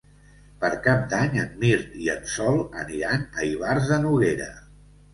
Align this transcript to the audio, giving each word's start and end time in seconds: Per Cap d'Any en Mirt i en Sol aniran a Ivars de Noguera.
Per 0.63 0.71
Cap 0.87 1.03
d'Any 1.11 1.37
en 1.43 1.53
Mirt 1.65 1.95
i 2.07 2.11
en 2.15 2.27
Sol 2.39 2.59
aniran 2.87 3.31
a 3.39 3.49
Ivars 3.55 3.95
de 3.95 4.05
Noguera. 4.09 4.53